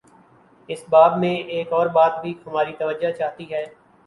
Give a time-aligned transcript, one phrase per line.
[0.69, 3.63] اس باب میں ایک اور بات بھی ہماری توجہ چاہتی ہے۔